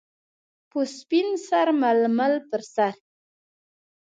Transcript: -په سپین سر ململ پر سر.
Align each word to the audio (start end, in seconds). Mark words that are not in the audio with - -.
-په 0.69 0.79
سپین 0.97 1.27
سر 1.47 1.67
ململ 1.81 2.33
پر 2.49 2.61
سر. 2.75 2.93